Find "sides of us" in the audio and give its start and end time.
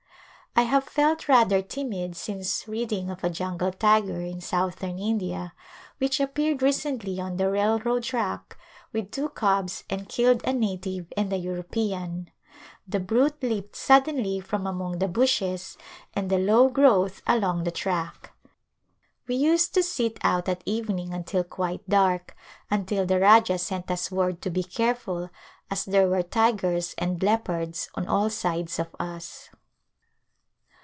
28.29-29.49